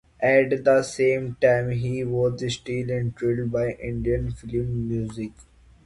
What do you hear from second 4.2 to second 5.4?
film music.